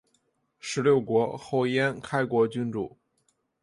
[0.57, 2.97] 十六国后燕开国君主。